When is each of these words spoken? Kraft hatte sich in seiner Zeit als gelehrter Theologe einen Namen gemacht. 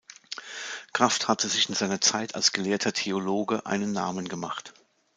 Kraft 0.93 1.27
hatte 1.27 1.47
sich 1.47 1.69
in 1.69 1.75
seiner 1.75 2.01
Zeit 2.01 2.33
als 2.33 2.53
gelehrter 2.53 2.91
Theologe 2.91 3.67
einen 3.67 3.91
Namen 3.91 4.27
gemacht. 4.27 4.73